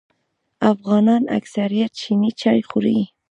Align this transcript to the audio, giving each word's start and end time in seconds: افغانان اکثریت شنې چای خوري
افغانان 0.71 1.23
اکثریت 1.39 1.93
شنې 2.03 2.31
چای 2.41 2.59
خوري 2.69 2.99